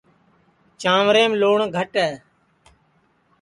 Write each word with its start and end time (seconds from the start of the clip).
چانٚویم 0.81 1.31
لُن 1.41 1.59
گھٹ 1.75 1.91
ہے 2.03 2.09